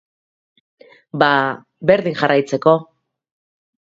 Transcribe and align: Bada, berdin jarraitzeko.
Bada, 1.23 1.51
berdin 1.91 2.17
jarraitzeko. 2.21 2.75